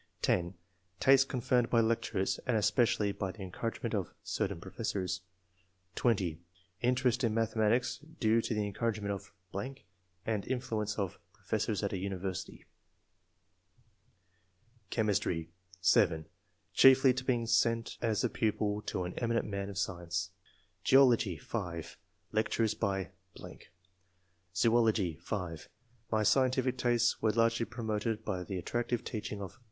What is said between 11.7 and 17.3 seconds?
III.] ORIGIN OF TASTE FOR SCIENCE. 217 Chemistry. ^.^^{7) Chiefly to